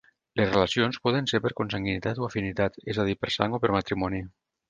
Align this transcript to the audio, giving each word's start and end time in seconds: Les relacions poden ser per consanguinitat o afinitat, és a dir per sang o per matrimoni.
Les 0.39 0.47
relacions 0.51 0.97
poden 1.07 1.27
ser 1.31 1.39
per 1.43 1.51
consanguinitat 1.59 2.21
o 2.23 2.25
afinitat, 2.29 2.81
és 2.95 3.01
a 3.03 3.07
dir 3.11 3.17
per 3.25 3.33
sang 3.35 3.57
o 3.59 3.63
per 3.67 3.73
matrimoni. 3.79 4.27